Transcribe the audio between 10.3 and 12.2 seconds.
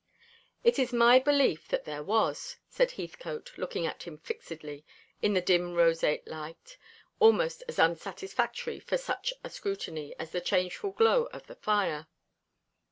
the changeful glow of the fire.